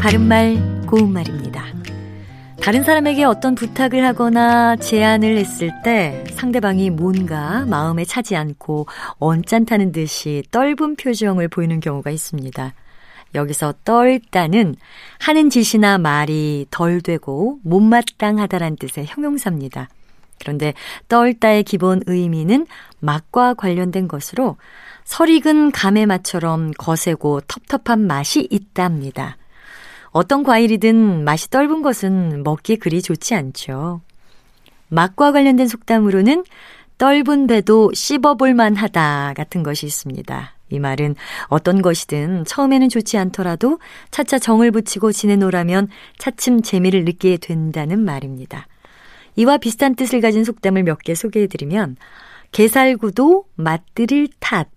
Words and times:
바른말, 0.00 0.56
고운말입니다. 0.88 1.62
다른 2.60 2.82
사람에게 2.82 3.22
어떤 3.22 3.54
부탁을 3.54 4.04
하거나 4.04 4.74
제안을 4.74 5.36
했을 5.36 5.70
때 5.84 6.24
상대방이 6.32 6.90
뭔가 6.90 7.64
마음에 7.66 8.04
차지 8.04 8.34
않고 8.34 8.88
언짢다는 9.20 9.92
듯이 9.92 10.42
떫은 10.50 10.96
표정을 10.96 11.46
보이는 11.46 11.78
경우가 11.78 12.10
있습니다. 12.10 12.74
여기서 13.36 13.74
떨다는 13.84 14.74
하는 15.20 15.48
짓이나 15.48 15.98
말이 15.98 16.66
덜 16.72 17.00
되고 17.00 17.60
못마땅하다란 17.62 18.78
뜻의 18.78 19.06
형용사입니다. 19.06 19.88
그런데 20.40 20.74
떨다의 21.06 21.62
기본 21.62 22.02
의미는 22.06 22.66
맛과 22.98 23.54
관련된 23.54 24.08
것으로 24.08 24.56
설익은 25.08 25.72
감의 25.72 26.04
맛처럼 26.04 26.70
거세고 26.72 27.40
텁텁한 27.48 28.06
맛이 28.06 28.46
있답니다. 28.50 29.38
어떤 30.10 30.42
과일이든 30.42 31.24
맛이 31.24 31.48
떫은 31.48 31.80
것은 31.80 32.42
먹기 32.44 32.76
그리 32.76 33.00
좋지 33.00 33.34
않죠. 33.34 34.02
맛과 34.88 35.32
관련된 35.32 35.66
속담으로는 35.66 36.44
떫은 36.98 37.46
배도 37.46 37.92
씹어볼 37.94 38.52
만 38.52 38.76
하다 38.76 39.32
같은 39.34 39.62
것이 39.62 39.86
있습니다. 39.86 40.52
이 40.68 40.78
말은 40.78 41.14
어떤 41.46 41.80
것이든 41.80 42.44
처음에는 42.44 42.90
좋지 42.90 43.16
않더라도 43.16 43.78
차차 44.10 44.38
정을 44.38 44.70
붙이고 44.72 45.10
지내노라면 45.12 45.88
차츰 46.18 46.60
재미를 46.60 47.06
느끼게 47.06 47.38
된다는 47.38 48.04
말입니다. 48.04 48.66
이와 49.36 49.56
비슷한 49.56 49.94
뜻을 49.94 50.20
가진 50.20 50.44
속담을 50.44 50.82
몇 50.82 50.98
개 51.02 51.14
소개해드리면 51.14 51.96
게살구도 52.52 53.46
맛들일 53.54 54.28
탓. 54.38 54.68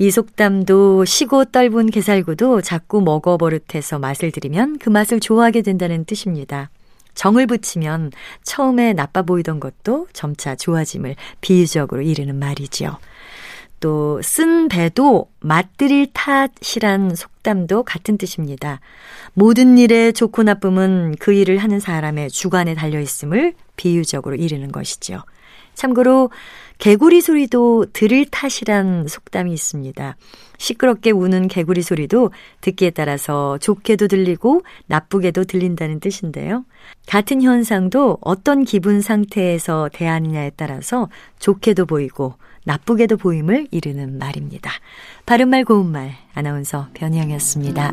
이 0.00 0.12
속담도 0.12 1.04
시고 1.04 1.44
떫은 1.46 1.90
게살구도 1.90 2.60
자꾸 2.60 3.00
먹어 3.00 3.36
버릇해서 3.36 3.98
맛을 3.98 4.30
들이면 4.30 4.78
그 4.78 4.90
맛을 4.90 5.18
좋아하게 5.18 5.62
된다는 5.62 6.04
뜻입니다. 6.04 6.70
정을 7.14 7.48
붙이면 7.48 8.12
처음에 8.44 8.92
나빠 8.92 9.22
보이던 9.22 9.58
것도 9.58 10.06
점차 10.12 10.54
좋아짐을 10.54 11.16
비유적으로 11.40 12.02
이르는 12.02 12.36
말이지요. 12.36 12.96
또 13.80 14.20
쓴 14.22 14.68
배도 14.68 15.30
맛들일 15.40 16.12
탓이란 16.12 17.16
속담도 17.16 17.82
같은 17.82 18.18
뜻입니다. 18.18 18.80
모든 19.34 19.78
일의 19.78 20.12
좋고 20.12 20.44
나쁨은 20.44 21.16
그 21.18 21.32
일을 21.32 21.58
하는 21.58 21.80
사람의 21.80 22.30
주관에 22.30 22.74
달려 22.74 23.00
있음을 23.00 23.54
비유적으로 23.76 24.36
이르는 24.36 24.70
것이죠. 24.70 25.22
참고로 25.78 26.30
개구리 26.78 27.20
소리도 27.20 27.86
들을 27.92 28.24
탓이란 28.24 29.06
속담이 29.08 29.52
있습니다. 29.52 30.16
시끄럽게 30.58 31.12
우는 31.12 31.48
개구리 31.48 31.82
소리도 31.82 32.30
듣기에 32.60 32.90
따라서 32.90 33.58
좋게도 33.58 34.08
들리고 34.08 34.62
나쁘게도 34.86 35.44
들린다는 35.44 36.00
뜻인데요. 36.00 36.64
같은 37.06 37.42
현상도 37.42 38.18
어떤 38.20 38.64
기분 38.64 39.00
상태에서 39.00 39.88
대하느냐에 39.92 40.50
따라서 40.56 41.08
좋게도 41.38 41.86
보이고 41.86 42.34
나쁘게도 42.64 43.16
보임을 43.16 43.68
이르는 43.70 44.18
말입니다. 44.18 44.70
바른말 45.26 45.64
고운말 45.64 46.12
아나운서 46.34 46.88
변희영이었습니다. 46.94 47.92